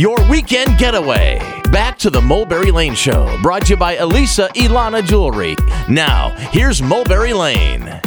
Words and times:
your 0.00 0.16
weekend 0.30 0.78
getaway. 0.78 1.38
Back 1.70 1.98
to 1.98 2.08
the 2.08 2.22
Mulberry 2.22 2.70
Lane 2.70 2.94
Show, 2.94 3.38
brought 3.42 3.66
to 3.66 3.74
you 3.74 3.76
by 3.76 3.96
Elisa 3.96 4.48
Ilana 4.54 5.04
Jewelry. 5.04 5.56
Now, 5.90 6.30
here's 6.52 6.80
Mulberry 6.80 7.34
Lane. 7.34 8.00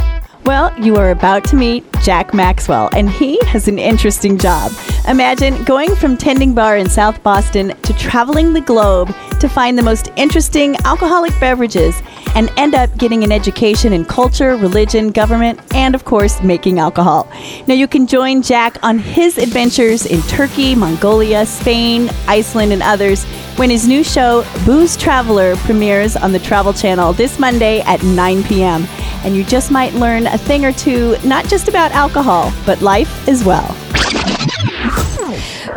Well, 0.43 0.73
you 0.81 0.95
are 0.95 1.11
about 1.11 1.45
to 1.45 1.55
meet 1.55 1.85
Jack 2.01 2.33
Maxwell, 2.33 2.89
and 2.95 3.11
he 3.11 3.39
has 3.45 3.67
an 3.67 3.77
interesting 3.77 4.39
job. 4.39 4.71
Imagine 5.07 5.63
going 5.65 5.95
from 5.95 6.17
tending 6.17 6.55
bar 6.55 6.77
in 6.77 6.89
South 6.89 7.21
Boston 7.21 7.77
to 7.83 7.93
traveling 7.93 8.53
the 8.53 8.61
globe 8.61 9.13
to 9.43 9.49
find 9.49 9.77
the 9.77 9.83
most 9.83 10.09
interesting 10.15 10.77
alcoholic 10.85 11.37
beverages 11.37 12.01
and 12.33 12.49
end 12.55 12.73
up 12.73 12.95
getting 12.97 13.25
an 13.25 13.31
education 13.31 13.91
in 13.91 14.05
culture, 14.05 14.55
religion, 14.55 15.09
government, 15.09 15.59
and 15.75 15.95
of 15.95 16.05
course, 16.05 16.41
making 16.41 16.79
alcohol. 16.79 17.29
Now, 17.67 17.73
you 17.73 17.85
can 17.85 18.07
join 18.07 18.41
Jack 18.41 18.81
on 18.83 18.99
his 18.99 19.37
adventures 19.37 20.05
in 20.05 20.21
Turkey, 20.21 20.75
Mongolia, 20.75 21.45
Spain, 21.45 22.09
Iceland, 22.25 22.71
and 22.71 22.81
others 22.81 23.25
when 23.57 23.69
his 23.69 23.85
new 23.85 24.01
show, 24.01 24.45
Booze 24.65 24.95
Traveler, 24.95 25.57
premieres 25.57 26.15
on 26.15 26.31
the 26.31 26.39
Travel 26.39 26.71
Channel 26.71 27.11
this 27.11 27.37
Monday 27.37 27.81
at 27.81 28.01
9 28.01 28.43
p.m. 28.43 28.85
And 29.25 29.35
you 29.35 29.43
just 29.43 29.71
might 29.71 29.93
learn 29.93 30.25
a 30.25 30.37
thing 30.37 30.63
or 30.63 30.71
two, 30.71 31.17
not 31.25 31.49
just 31.49 31.67
about 31.67 31.91
alcohol, 31.91 32.53
but 32.65 32.81
life 32.81 33.27
as 33.27 33.43
well. 33.43 33.75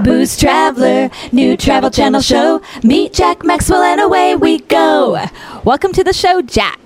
Booze 0.03 0.37
Traveler, 0.37 1.11
new 1.33 1.57
Travel 1.57 1.91
Channel 1.91 2.21
show. 2.21 2.61
Meet 2.83 3.15
Jack 3.15 3.45
Maxwell 3.45 3.83
and 3.83 4.01
away 4.01 4.37
we 4.37 4.59
go. 4.59 5.25
Welcome 5.65 5.93
to 5.95 6.05
the 6.05 6.13
show, 6.13 6.43
Jack. 6.43 6.81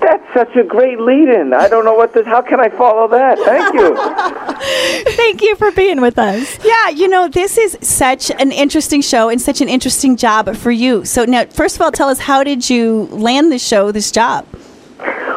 That's 0.00 0.24
such 0.34 0.54
a 0.56 0.62
great 0.62 1.00
lead-in. 1.00 1.54
I 1.54 1.68
don't 1.68 1.84
know 1.84 1.94
what 1.94 2.12
this. 2.12 2.26
How 2.26 2.42
can 2.42 2.60
I 2.60 2.68
follow 2.68 3.08
that? 3.08 3.38
Thank 3.38 3.74
you. 3.74 5.12
Thank 5.16 5.42
you 5.42 5.56
for 5.56 5.70
being 5.72 6.00
with 6.00 6.18
us. 6.18 6.58
Yeah, 6.64 6.88
you 6.88 7.08
know, 7.08 7.28
this 7.28 7.56
is 7.58 7.78
such 7.80 8.30
an 8.30 8.52
interesting 8.52 9.00
show 9.00 9.28
and 9.28 9.40
such 9.40 9.60
an 9.60 9.68
interesting 9.68 10.16
job 10.16 10.54
for 10.56 10.70
you. 10.70 11.04
So 11.04 11.24
now, 11.24 11.46
first 11.46 11.76
of 11.76 11.82
all, 11.82 11.92
tell 11.92 12.08
us 12.08 12.20
how 12.20 12.44
did 12.44 12.68
you 12.68 13.08
land 13.10 13.50
this 13.50 13.66
show, 13.66 13.92
this 13.92 14.10
job? 14.10 14.46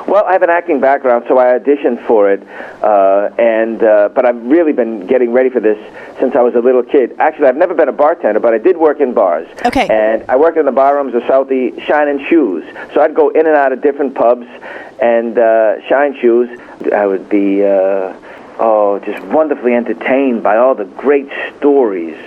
Well, 0.10 0.26
I 0.26 0.32
have 0.34 0.42
an 0.42 0.50
acting 0.50 0.80
background, 0.80 1.26
so 1.28 1.38
I 1.38 1.58
auditioned 1.60 2.06
for 2.08 2.32
it, 2.32 2.42
uh, 2.84 3.30
and 3.38 3.84
uh, 3.84 4.10
but 4.16 4.26
I've 4.26 4.42
really 4.44 4.74
been 4.74 5.06
getting 5.06 5.32
ready 5.32 5.50
for 5.50 5.60
this 5.60 5.78
since 6.20 6.36
I 6.36 6.42
was 6.42 6.56
a 6.56 6.60
little 6.60 6.84
kid. 6.84 7.16
Actually, 7.20 7.48
I've 7.48 7.58
never 7.58 7.74
been 7.76 7.90
a 7.90 7.94
bartender, 7.94 8.40
but 8.40 8.54
I 8.54 8.58
did 8.58 8.78
work 8.78 9.00
in 9.02 9.14
bars. 9.14 9.48
Okay. 9.66 9.88
And 9.88 10.24
I 10.28 10.36
worked 10.36 10.58
in 10.58 10.66
the 10.66 10.72
bar 10.72 10.96
rooms 10.96 11.14
of 11.14 11.22
Southie 11.24 11.80
Shine 11.86 12.08
and 12.08 12.20
Shoes, 12.28 12.64
so 12.94 13.02
I'd 13.02 13.14
go 13.14 13.30
in 13.30 13.46
and 13.46 13.56
out 13.56 13.72
of 13.72 13.82
different 13.82 14.16
pubs 14.16 14.48
and 15.02 15.38
uh, 15.38 15.88
Shine 15.88 16.16
Shoes. 16.20 16.50
I 16.94 17.06
would 17.06 17.30
be. 17.30 17.64
Uh, 17.64 18.14
oh, 18.62 19.00
just 19.06 19.24
wonderfully 19.28 19.74
entertained 19.74 20.44
by 20.44 20.58
all 20.58 20.76
the 20.76 20.84
great 20.86 21.30
stories 21.58 22.18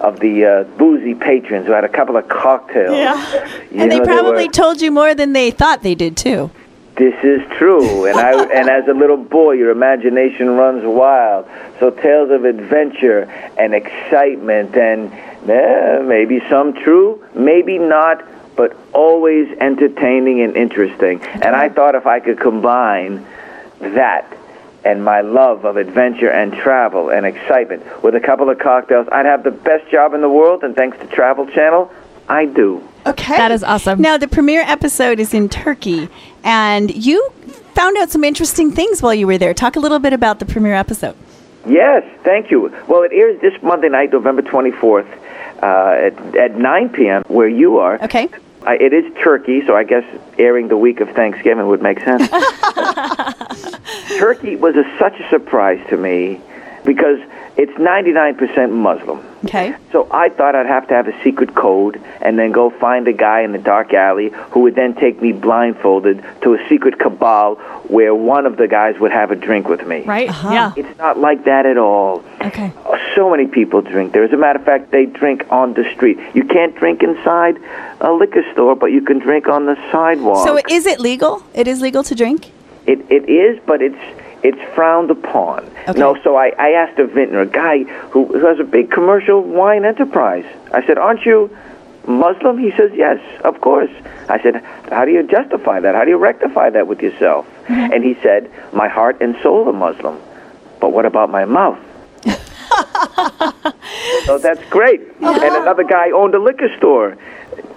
of 0.00 0.18
the 0.20 0.44
uh, 0.44 0.64
boozy 0.78 1.14
patrons 1.14 1.66
who 1.66 1.72
had 1.72 1.84
a 1.84 1.88
couple 1.88 2.16
of 2.16 2.26
cocktails. 2.28 2.96
Yeah. 2.96 3.44
You 3.70 3.82
and 3.82 3.92
they 3.92 3.98
know, 3.98 4.04
probably 4.04 4.46
were- 4.46 4.52
told 4.52 4.80
you 4.80 4.90
more 4.90 5.14
than 5.14 5.32
they 5.34 5.50
thought 5.50 5.82
they 5.82 5.94
did, 5.94 6.16
too. 6.16 6.50
This 6.96 7.14
is 7.24 7.40
true, 7.56 8.06
and 8.06 8.18
I 8.18 8.42
and 8.54 8.68
as 8.68 8.86
a 8.88 8.92
little 8.92 9.16
boy, 9.16 9.52
your 9.52 9.70
imagination 9.70 10.50
runs 10.50 10.84
wild. 10.84 11.48
So 11.80 11.90
tales 11.90 12.30
of 12.30 12.44
adventure 12.44 13.22
and 13.58 13.74
excitement, 13.74 14.76
and 14.76 15.12
eh, 15.48 16.02
maybe 16.02 16.40
some 16.50 16.74
true, 16.74 17.24
maybe 17.34 17.78
not, 17.78 18.24
but 18.56 18.76
always 18.92 19.48
entertaining 19.58 20.42
and 20.42 20.56
interesting. 20.56 21.22
And 21.22 21.56
I 21.56 21.68
thought 21.68 21.94
if 21.94 22.06
I 22.06 22.20
could 22.20 22.38
combine 22.38 23.26
that 23.80 24.36
and 24.84 25.04
my 25.04 25.20
love 25.20 25.64
of 25.64 25.76
adventure 25.76 26.30
and 26.30 26.52
travel 26.52 27.10
and 27.10 27.24
excitement 27.24 28.02
with 28.02 28.14
a 28.14 28.20
couple 28.20 28.50
of 28.50 28.58
cocktails, 28.58 29.08
I'd 29.10 29.26
have 29.26 29.44
the 29.44 29.50
best 29.50 29.90
job 29.90 30.12
in 30.12 30.20
the 30.20 30.28
world. 30.28 30.64
And 30.64 30.74
thanks 30.74 30.98
to 30.98 31.06
Travel 31.06 31.46
Channel, 31.46 31.90
I 32.28 32.46
do. 32.46 32.86
Okay. 33.06 33.36
That 33.36 33.50
is 33.50 33.64
awesome. 33.64 34.00
Now, 34.00 34.16
the 34.16 34.28
premiere 34.28 34.62
episode 34.62 35.18
is 35.18 35.34
in 35.34 35.48
Turkey, 35.48 36.08
and 36.44 36.94
you 36.94 37.32
found 37.74 37.96
out 37.96 38.10
some 38.10 38.22
interesting 38.24 38.70
things 38.70 39.02
while 39.02 39.14
you 39.14 39.26
were 39.26 39.38
there. 39.38 39.54
Talk 39.54 39.76
a 39.76 39.80
little 39.80 39.98
bit 39.98 40.12
about 40.12 40.38
the 40.38 40.44
premiere 40.44 40.74
episode. 40.74 41.16
Yes, 41.66 42.04
thank 42.24 42.50
you. 42.50 42.74
Well, 42.88 43.02
it 43.02 43.12
airs 43.12 43.40
this 43.40 43.60
Monday 43.62 43.88
night, 43.88 44.12
November 44.12 44.42
24th, 44.42 45.06
uh, 45.62 46.06
at, 46.06 46.36
at 46.36 46.56
9 46.56 46.88
p.m., 46.90 47.22
where 47.28 47.48
you 47.48 47.78
are. 47.78 48.02
Okay. 48.02 48.28
Uh, 48.66 48.72
it 48.80 48.92
is 48.92 49.12
Turkey, 49.22 49.64
so 49.66 49.74
I 49.76 49.84
guess 49.84 50.04
airing 50.38 50.68
the 50.68 50.76
week 50.76 51.00
of 51.00 51.08
Thanksgiving 51.10 51.66
would 51.66 51.82
make 51.82 51.98
sense. 52.00 52.28
Turkey 54.18 54.56
was 54.56 54.76
a, 54.76 54.84
such 54.98 55.18
a 55.18 55.28
surprise 55.30 55.84
to 55.88 55.96
me 55.96 56.40
because 56.84 57.18
it's 57.56 57.72
99% 57.72 58.70
Muslim. 58.70 59.20
Okay. 59.44 59.74
So 59.90 60.08
I 60.10 60.28
thought 60.28 60.54
I'd 60.54 60.66
have 60.66 60.88
to 60.88 60.94
have 60.94 61.08
a 61.08 61.22
secret 61.22 61.54
code 61.54 62.00
and 62.20 62.38
then 62.38 62.52
go 62.52 62.70
find 62.70 63.06
a 63.08 63.12
guy 63.12 63.42
in 63.42 63.52
the 63.52 63.58
dark 63.58 63.92
alley 63.92 64.30
who 64.50 64.60
would 64.60 64.74
then 64.74 64.94
take 64.94 65.20
me 65.20 65.32
blindfolded 65.32 66.24
to 66.42 66.54
a 66.54 66.68
secret 66.68 66.98
cabal 66.98 67.56
where 67.88 68.14
one 68.14 68.46
of 68.46 68.56
the 68.56 68.68
guys 68.68 68.98
would 69.00 69.12
have 69.12 69.30
a 69.30 69.36
drink 69.36 69.68
with 69.68 69.86
me. 69.86 70.02
Right? 70.02 70.28
Uh-huh. 70.28 70.50
Yeah. 70.50 70.72
It's 70.76 70.98
not 70.98 71.18
like 71.18 71.44
that 71.44 71.66
at 71.66 71.76
all. 71.76 72.24
Okay. 72.40 72.72
Uh, 72.86 72.98
so 73.14 73.30
many 73.30 73.46
people 73.46 73.82
drink 73.82 74.12
there. 74.12 74.24
As 74.24 74.32
a 74.32 74.36
matter 74.36 74.58
of 74.58 74.64
fact, 74.64 74.90
they 74.90 75.06
drink 75.06 75.44
on 75.50 75.74
the 75.74 75.84
street. 75.94 76.18
You 76.34 76.44
can't 76.44 76.74
drink 76.76 77.02
inside 77.02 77.58
a 78.00 78.12
liquor 78.12 78.44
store, 78.52 78.76
but 78.76 78.86
you 78.86 79.02
can 79.02 79.18
drink 79.18 79.48
on 79.48 79.66
the 79.66 79.76
sidewalk. 79.90 80.46
So, 80.46 80.58
is 80.70 80.86
it 80.86 81.00
legal? 81.00 81.42
It 81.54 81.68
is 81.68 81.80
legal 81.80 82.02
to 82.04 82.14
drink? 82.14 82.50
It 82.86 83.00
it 83.10 83.28
is, 83.28 83.60
but 83.64 83.80
it's 83.80 84.21
it's 84.42 84.60
frowned 84.74 85.10
upon. 85.10 85.64
Okay. 85.88 85.98
No, 85.98 86.16
so 86.22 86.36
I, 86.36 86.52
I 86.58 86.70
asked 86.70 86.98
a 86.98 87.06
vintner, 87.06 87.42
a 87.42 87.46
guy 87.46 87.84
who, 87.84 88.26
who 88.26 88.46
has 88.46 88.58
a 88.58 88.64
big 88.64 88.90
commercial 88.90 89.42
wine 89.42 89.84
enterprise. 89.84 90.44
I 90.72 90.84
said, 90.86 90.98
"Aren't 90.98 91.24
you 91.24 91.56
Muslim?" 92.06 92.58
He 92.58 92.72
says, 92.72 92.90
"Yes, 92.94 93.20
of 93.44 93.60
course." 93.60 93.90
I 94.28 94.42
said, 94.42 94.62
"How 94.90 95.04
do 95.04 95.12
you 95.12 95.22
justify 95.22 95.80
that? 95.80 95.94
How 95.94 96.04
do 96.04 96.10
you 96.10 96.18
rectify 96.18 96.70
that 96.70 96.86
with 96.86 97.00
yourself?" 97.00 97.46
Mm-hmm. 97.64 97.92
And 97.92 98.04
he 98.04 98.14
said, 98.22 98.50
"My 98.72 98.88
heart 98.88 99.20
and 99.20 99.36
soul 99.42 99.68
are 99.68 99.72
Muslim, 99.72 100.20
but 100.80 100.92
what 100.92 101.06
about 101.06 101.30
my 101.30 101.44
mouth?" 101.44 101.78
so 104.24 104.38
that's 104.38 104.64
great. 104.70 105.00
And 105.20 105.54
another 105.54 105.84
guy 105.84 106.10
owned 106.10 106.34
a 106.34 106.38
liquor 106.38 106.68
store. 106.78 107.16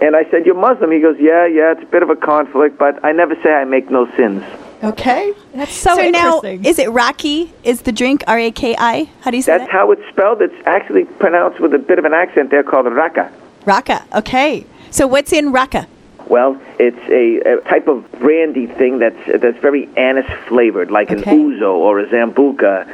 And 0.02 0.16
I 0.16 0.30
said, 0.30 0.46
You're 0.46 0.56
Muslim? 0.56 0.92
He 0.92 1.00
goes, 1.00 1.18
Yeah, 1.20 1.46
yeah, 1.46 1.74
it's 1.74 1.84
a 1.84 1.86
bit 1.86 2.04
of 2.04 2.10
a 2.10 2.16
conflict, 2.16 2.78
but 2.78 3.04
I 3.04 3.12
never 3.12 3.36
say 3.42 3.54
I 3.54 3.66
make 3.66 3.90
no 3.90 4.10
sins. 4.16 4.44
Okay. 4.84 5.34
That's 5.54 5.74
so, 5.74 5.96
now, 5.96 6.36
interesting. 6.42 6.66
is 6.66 6.80
it 6.80 6.90
Raki? 6.90 7.54
Is 7.64 7.82
the 7.84 7.92
drink 7.92 8.24
R 8.28 8.38
A 8.38 8.52
K 8.52 8.76
I? 8.78 9.10
How 9.22 9.32
do 9.32 9.38
you 9.38 9.44
say 9.44 9.54
That's 9.54 9.62
that? 9.62 9.66
That's 9.66 9.72
how 9.72 9.92
it's 9.92 10.08
spelled. 10.10 10.42
It's 10.42 10.68
actually 10.68 11.06
pronounced 11.06 11.60
with 11.60 11.74
a 11.74 11.80
bit 11.80 11.98
of 12.00 12.06
an 12.06 12.14
accent 12.14 12.52
They're 12.52 12.64
called 12.64 12.86
raka. 12.92 13.32
Raka. 13.66 14.06
Okay. 14.14 14.66
So, 14.92 15.08
what's 15.08 15.34
in 15.34 15.52
Raka? 15.52 15.88
Well, 16.28 16.60
it's 16.80 16.98
a, 17.10 17.58
a 17.58 17.62
type 17.70 17.88
of 17.88 18.10
brandy 18.14 18.66
thing 18.66 19.00
that's 19.00 19.42
that's 19.42 19.58
very 19.60 19.88
anise 19.96 20.30
flavored, 20.48 20.90
like 20.92 21.12
Okay. 21.12 21.32
an 21.32 21.40
ouzo 21.40 21.74
or 21.76 22.00
a 22.00 22.08
sambuca. 22.08 22.88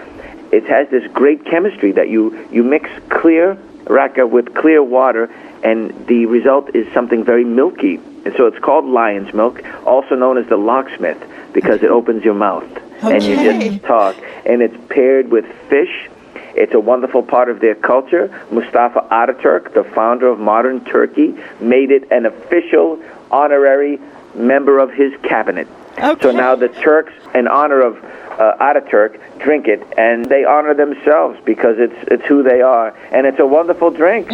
It 0.52 0.66
has 0.66 0.90
this 0.90 1.10
great 1.14 1.46
chemistry 1.46 1.92
that 1.94 2.10
you 2.10 2.38
you 2.52 2.64
mix 2.64 2.90
clear 3.10 3.58
raka 3.86 4.28
with 4.28 4.54
clear 4.54 4.84
water, 4.84 5.30
and 5.64 5.92
the 6.08 6.26
result 6.26 6.76
is 6.76 6.92
something 6.94 7.24
very 7.24 7.44
milky. 7.46 8.00
And 8.26 8.36
so 8.36 8.46
it's 8.46 8.60
called 8.60 8.86
lion's 8.86 9.34
milk, 9.34 9.64
also 9.86 10.16
known 10.16 10.38
as 10.38 10.46
the 10.48 10.58
locksmith, 10.58 11.18
because 11.54 11.84
it 11.84 11.90
opens 11.90 12.24
your 12.24 12.34
mouth 12.34 12.70
and 13.04 13.24
you 13.24 13.36
just 13.36 13.84
talk. 13.84 14.16
And 14.46 14.62
it's 14.62 14.78
paired 14.90 15.30
with 15.30 15.46
fish. 15.70 16.10
It's 16.54 16.74
a 16.74 16.80
wonderful 16.80 17.24
part 17.24 17.50
of 17.50 17.60
their 17.60 17.76
culture. 17.76 18.28
Mustafa 18.52 19.08
Ataturk, 19.12 19.74
the 19.74 19.84
founder 19.84 20.28
of 20.28 20.40
modern 20.40 20.84
Turkey, 20.86 21.34
made 21.60 21.92
it 21.92 22.12
an 22.12 22.26
official 22.26 23.02
honorary 23.30 24.00
member 24.36 24.80
of 24.80 24.92
his 24.92 25.14
cabinet. 25.24 25.68
Okay. 25.98 26.22
So 26.22 26.32
now 26.32 26.56
the 26.56 26.70
Turks, 26.70 27.14
in 27.34 27.48
honor 27.48 27.82
of 27.82 28.04
uh, 28.04 28.56
Ataturk, 28.60 29.20
drink 29.40 29.68
it, 29.68 29.86
and 29.98 30.26
they 30.26 30.46
honor 30.46 30.74
themselves 30.74 31.40
because 31.46 31.78
it's 31.80 31.96
it's 32.08 32.26
who 32.26 32.44
they 32.44 32.62
are, 32.62 32.96
and 33.12 33.26
it's 33.28 33.40
a 33.40 33.46
wonderful 33.46 33.92
drink. 33.92 34.32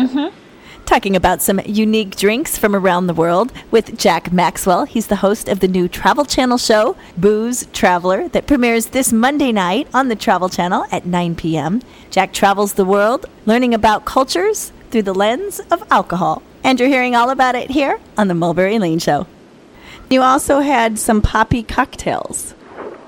Talking 0.88 1.18
about 1.18 1.42
some 1.42 1.60
unique 1.66 2.16
drinks 2.16 2.58
from 2.58 2.74
around 2.74 3.08
the 3.08 3.14
world 3.14 3.52
with 3.72 3.98
Jack 4.00 4.32
Maxwell. 4.32 4.86
He's 4.86 5.08
the 5.08 5.18
host 5.18 5.50
of 5.50 5.60
the 5.60 5.68
new 5.68 5.90
Travel 5.90 6.24
Channel 6.24 6.58
show, 6.58 6.96
Booze 7.18 7.68
Traveler, 7.74 8.30
that 8.30 8.48
premieres 8.48 8.88
this 8.88 9.12
Monday 9.12 9.52
night 9.52 9.90
on 9.94 10.08
the 10.08 10.16
Travel 10.16 10.48
Channel 10.48 10.86
at 10.90 11.06
9 11.06 11.36
p.m. 11.36 11.82
Jack 12.10 12.32
travels 12.32 12.76
the 12.76 12.86
world 12.86 13.26
learning 13.46 13.74
about 13.74 14.06
cultures 14.06 14.72
through 14.90 15.02
the 15.02 15.14
lens 15.14 15.60
of 15.72 15.84
alcohol. 15.92 16.42
And 16.64 16.80
you're 16.80 16.88
hearing 16.88 17.18
all 17.18 17.32
about 17.32 17.56
it 17.56 17.70
here 17.70 18.00
on 18.18 18.30
the 18.30 18.34
Mulberry 18.34 18.80
Lane 18.80 19.00
Show. 19.00 19.28
You 20.10 20.22
also 20.22 20.62
had 20.62 20.98
some 20.98 21.22
poppy 21.22 21.64
cocktails. 21.64 22.56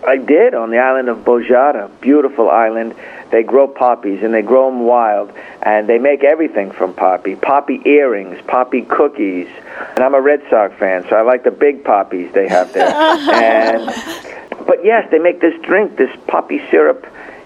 I 0.06 0.18
did 0.18 0.54
on 0.54 0.70
the 0.70 0.80
island 0.80 1.08
of 1.08 1.20
Bozcaada, 1.20 1.90
beautiful 2.02 2.50
island. 2.50 2.94
They 3.32 3.44
grow 3.44 3.68
poppies 3.68 4.24
and 4.24 4.34
they 4.34 4.42
grow 4.42 4.70
them 4.70 4.86
wild, 4.86 5.32
and 5.62 5.88
they 5.88 6.00
make 6.00 6.24
everything 6.24 6.72
from 6.72 6.94
poppy. 6.94 7.36
Poppy 7.36 7.82
earrings, 7.86 8.40
poppy 8.48 8.82
cookies, 8.82 9.48
and 9.96 10.00
I'm 10.00 10.16
a 10.16 10.22
Red 10.22 10.42
Sox 10.50 10.74
fan, 10.80 11.06
so 11.10 11.16
I 11.16 11.22
like 11.22 11.44
the 11.44 11.52
big 11.52 11.84
poppies 11.84 12.32
they 12.34 12.48
have 12.48 12.74
there. 12.74 12.88
and 12.94 13.86
but 14.66 14.84
yes, 14.84 15.08
they 15.12 15.20
make 15.20 15.42
this 15.42 15.60
drink, 15.62 15.98
this 15.98 16.16
poppy 16.28 16.62
syrup, 16.70 17.06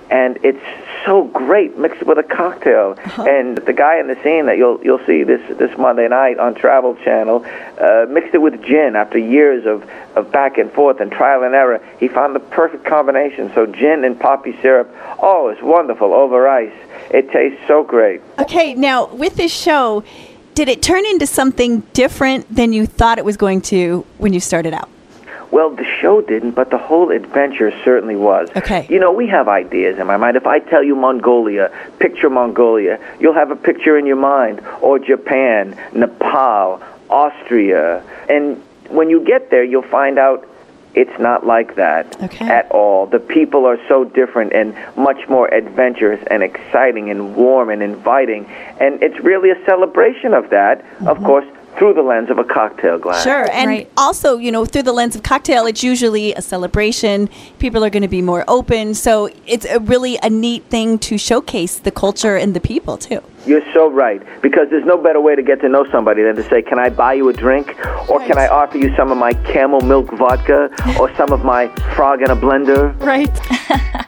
and 0.10 0.38
it's 0.44 0.64
so 1.06 1.26
great 1.26 1.78
mixed 1.78 2.04
with 2.04 2.18
a 2.18 2.24
cocktail. 2.24 2.98
And 3.18 3.58
the 3.58 3.74
guy 3.74 4.00
in 4.00 4.08
the 4.08 4.16
scene 4.24 4.46
that 4.48 4.58
you'll 4.58 4.84
you'll 4.84 5.06
see 5.06 5.24
this 5.24 5.42
this 5.58 5.78
Monday 5.78 6.08
night 6.08 6.40
on 6.40 6.56
Travel 6.56 6.96
Channel 7.04 7.46
uh, 7.80 8.06
mixed 8.10 8.34
it 8.34 8.42
with 8.42 8.64
gin 8.64 8.96
after 8.96 9.18
years 9.18 9.66
of 9.66 9.90
of 10.16 10.32
back 10.32 10.58
and 10.58 10.72
forth 10.72 11.00
and 11.00 11.12
trial 11.12 11.44
and 11.44 11.56
error. 11.56 11.82
He 12.00 12.08
found 12.08 12.36
the 12.36 12.40
perfect 12.40 12.86
combination. 12.86 13.52
So 13.54 13.66
gin 13.66 14.04
and 14.04 14.20
poppy 14.20 14.58
syrup. 14.62 14.94
Oh, 15.22 15.50
it's 15.50 15.62
wonderful 15.62 16.14
over 16.14 16.48
ice. 16.48 16.74
It 17.12 17.32
tastes 17.32 17.60
so 17.68 17.84
great. 17.84 18.22
Okay, 18.40 18.74
now 18.74 19.08
with 19.08 19.36
this 19.36 19.54
show, 19.54 20.04
did 20.56 20.70
it 20.70 20.82
turn 20.82 21.06
into 21.06 21.28
something 21.28 21.82
different 21.94 22.54
than 22.54 22.74
you 22.74 22.86
thought 22.86 23.18
it 23.18 23.26
was 23.26 23.38
going 23.38 23.62
to 23.62 24.06
when 24.18 24.34
you 24.34 24.40
started 24.40 24.74
out? 24.74 24.90
Well, 25.54 25.70
the 25.70 25.86
show 26.02 26.20
didn't, 26.20 26.54
but 26.54 26.72
the 26.72 26.80
whole 26.80 27.12
adventure 27.12 27.72
certainly 27.84 28.16
was. 28.16 28.50
Okay. 28.56 28.88
You 28.90 29.00
know, 29.00 29.12
we 29.12 29.28
have 29.28 29.48
ideas 29.48 30.00
in 30.00 30.08
my 30.08 30.18
mind. 30.18 30.36
If 30.36 30.48
I 30.48 30.58
tell 30.58 30.84
you 30.84 30.96
Mongolia, 30.96 31.72
picture 32.00 32.28
Mongolia, 32.28 33.00
you'll 33.20 33.36
have 33.36 33.52
a 33.52 33.56
picture 33.56 33.96
in 33.96 34.08
your 34.08 34.16
mind. 34.16 34.62
Or 34.82 34.98
Japan, 34.98 35.78
Nepal, 35.94 36.82
Austria. 37.08 38.02
And 38.28 38.64
when 38.90 39.12
you 39.12 39.24
get 39.24 39.52
there, 39.52 39.64
you'll 39.64 39.84
find 39.84 40.18
out 40.18 40.44
it's 40.96 41.20
not 41.20 41.46
like 41.46 41.76
that 41.76 42.18
Okay. 42.24 42.48
at 42.48 42.72
all. 42.72 43.06
The 43.06 43.20
people 43.20 43.68
are 43.68 43.78
so 43.88 44.06
different 44.06 44.54
and 44.54 44.76
much 44.96 45.30
more 45.30 45.54
adventurous 45.54 46.24
and 46.32 46.42
exciting 46.42 47.12
and 47.12 47.36
warm 47.36 47.70
and 47.70 47.84
inviting. 47.84 48.48
And 48.80 49.04
it's 49.04 49.20
really 49.20 49.52
a 49.52 49.66
celebration 49.66 50.34
of 50.34 50.50
that, 50.50 50.80
of 50.80 51.18
mm-hmm. 51.18 51.26
course, 51.28 51.46
through 51.78 51.94
the 51.94 52.02
lens 52.02 52.30
of 52.30 52.38
a 52.38 52.44
cocktail 52.44 52.98
glass. 52.98 53.24
Sure. 53.24 53.48
And 53.52 53.68
Right. 53.70 53.90
also, 53.98 54.38
you 54.38 54.52
know, 54.52 54.66
through 54.66 54.84
the 54.84 54.94
lens 54.94 55.16
of 55.16 55.24
cocktail, 55.24 55.66
it's 55.66 55.84
usually 55.84 56.34
a 56.34 56.42
celebration. 56.42 57.30
People 57.60 57.84
are 57.84 57.90
going 57.90 58.04
to 58.04 58.08
be 58.08 58.22
more 58.22 58.44
open. 58.48 58.94
So 58.94 59.30
it's 59.48 59.66
a 59.66 59.80
really 59.80 60.18
a 60.22 60.30
neat 60.30 60.64
thing 60.70 61.00
to 61.00 61.18
showcase 61.18 61.80
the 61.80 61.92
culture 61.92 62.36
and 62.36 62.54
the 62.54 62.60
people, 62.60 62.98
too. 62.98 63.22
You're 63.46 63.64
so 63.74 63.90
right. 63.90 64.22
Because 64.42 64.70
there's 64.70 64.86
no 64.86 64.98
better 64.98 65.20
way 65.20 65.36
to 65.36 65.42
get 65.44 65.60
to 65.62 65.70
know 65.70 65.86
somebody 65.92 66.24
than 66.24 66.36
to 66.38 66.44
say, 66.50 66.62
Can 66.62 66.80
I 66.80 66.90
buy 66.90 67.14
you 67.14 67.28
a 67.30 67.34
drink? 67.34 67.76
Or 68.10 68.20
can 68.20 68.38
I 68.38 68.48
offer 68.48 68.78
you 68.78 68.96
some 68.96 69.12
of 69.12 69.18
my 69.18 69.34
camel 69.34 69.82
milk 69.82 70.12
vodka? 70.14 70.70
Or 71.00 71.14
some 71.18 71.32
of 71.34 71.44
my 71.44 71.68
frog 71.96 72.22
in 72.22 72.30
a 72.32 72.36
blender? 72.36 72.98
Right. 73.02 73.30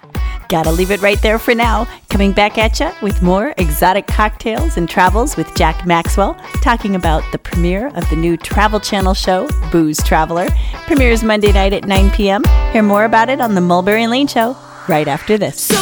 Gotta 0.49 0.71
leave 0.71 0.91
it 0.91 1.01
right 1.01 1.21
there 1.21 1.39
for 1.39 1.55
now. 1.55 1.87
Coming 2.09 2.31
back 2.31 2.57
at 2.57 2.79
you 2.79 2.91
with 3.01 3.21
more 3.21 3.53
exotic 3.57 4.07
cocktails 4.07 4.77
and 4.77 4.89
travels 4.89 5.35
with 5.35 5.53
Jack 5.55 5.85
Maxwell, 5.85 6.35
talking 6.61 6.95
about 6.95 7.23
the 7.31 7.37
premiere 7.37 7.87
of 7.87 8.09
the 8.09 8.15
new 8.15 8.37
Travel 8.37 8.79
Channel 8.79 9.13
show, 9.13 9.49
Booze 9.71 10.01
Traveler. 10.03 10.47
Premieres 10.85 11.23
Monday 11.23 11.51
night 11.51 11.73
at 11.73 11.85
9 11.85 12.11
p.m. 12.11 12.43
Hear 12.71 12.83
more 12.83 13.05
about 13.05 13.29
it 13.29 13.41
on 13.41 13.55
the 13.55 13.61
Mulberry 13.61 14.07
Lane 14.07 14.27
Show 14.27 14.55
right 14.87 15.07
after 15.07 15.37
this. 15.37 15.61
So 15.61 15.75